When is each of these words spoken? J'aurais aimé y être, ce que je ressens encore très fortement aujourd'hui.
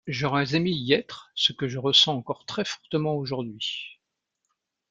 J'aurais 0.07 0.55
aimé 0.55 0.71
y 0.71 0.93
être, 0.93 1.31
ce 1.35 1.53
que 1.53 1.67
je 1.67 1.77
ressens 1.77 2.15
encore 2.15 2.47
très 2.47 2.65
fortement 2.65 3.13
aujourd'hui. 3.13 3.99